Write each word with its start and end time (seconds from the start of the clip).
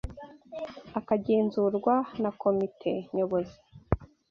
akagenzurwa 0.99 1.93
na 2.21 2.31
Komite 2.41 2.91
Nyobozi 3.15 3.57